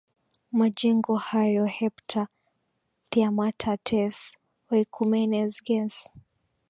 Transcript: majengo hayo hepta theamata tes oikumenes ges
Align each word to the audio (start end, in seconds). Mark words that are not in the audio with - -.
majengo 0.51 1.15
hayo 1.15 1.65
hepta 1.65 2.21
theamata 3.09 3.73
tes 3.87 4.15
oikumenes 4.71 5.53
ges 5.67 5.95